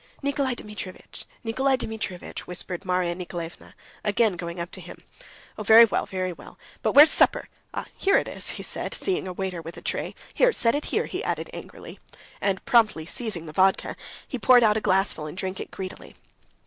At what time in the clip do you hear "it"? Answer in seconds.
8.17-8.27, 10.73-10.85, 15.59-15.69